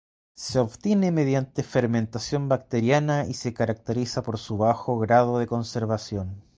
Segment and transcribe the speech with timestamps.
[0.35, 6.43] Se obtiene mediante fermentación bacteriana y se caracteriza por su bajo grado de conservación.